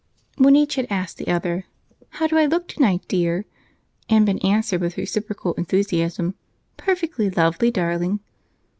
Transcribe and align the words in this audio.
When 0.39 0.55
each 0.55 0.73
had 0.77 0.87
asked 0.89 1.17
the 1.17 1.27
other, 1.27 1.65
"How 2.17 2.25
do 2.25 2.35
I 2.35 2.47
look 2.47 2.67
tonight, 2.67 3.03
dear?" 3.07 3.45
and 4.09 4.25
been 4.25 4.39
answered 4.39 4.81
with 4.81 4.97
reciprocal 4.97 5.53
enthusiasm, 5.59 6.33
"Perfectly 6.75 7.29
lovely, 7.29 7.69
darling!" 7.69 8.19